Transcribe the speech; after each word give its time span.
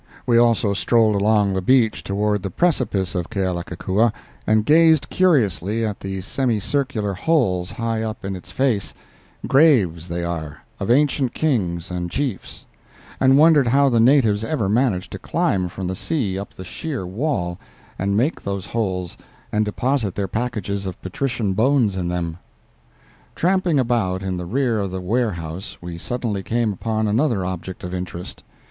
We 0.25 0.39
also 0.39 0.73
strolled 0.73 1.13
along 1.13 1.53
the 1.53 1.61
beach 1.61 2.03
toward 2.03 2.41
the 2.41 2.49
precipice 2.49 3.13
of 3.13 3.29
Kealakelikua 3.29 4.11
and 4.47 4.65
gazed 4.65 5.11
curiously 5.11 5.85
at 5.85 5.99
the 5.99 6.21
semicircular 6.21 7.13
holes 7.13 7.73
high 7.73 8.01
up 8.01 8.25
in 8.25 8.35
its 8.35 8.49
face—graves, 8.49 10.07
they 10.07 10.23
are, 10.23 10.63
of 10.79 10.89
ancient 10.89 11.35
kings 11.35 11.91
and 11.91 12.09
chiefs—and 12.09 13.37
wondered 13.37 13.67
how 13.67 13.89
the 13.89 13.99
natives 13.99 14.43
ever 14.43 14.67
managed 14.67 15.11
to 15.11 15.19
climb 15.19 15.69
from 15.69 15.85
the 15.85 15.93
sea 15.93 16.39
up 16.39 16.55
the 16.55 16.65
sheer 16.65 17.05
wall 17.05 17.59
and 17.99 18.17
make 18.17 18.41
those 18.43 18.65
holes 18.65 19.15
and 19.51 19.65
deposit 19.65 20.15
their 20.15 20.27
packages 20.27 20.87
of 20.87 20.99
patrician 21.03 21.53
bones 21.53 21.95
in 21.95 22.07
them. 22.07 22.39
Tramping 23.35 23.79
about 23.79 24.23
in 24.23 24.37
the 24.37 24.45
rear 24.47 24.79
of 24.79 24.89
the 24.89 24.99
warehouse, 24.99 25.77
we 25.79 25.99
suddenly 25.99 26.41
came 26.41 26.73
upon 26.73 27.07
another 27.07 27.45
object 27.45 27.83
of 27.83 27.93
interest. 27.93 28.41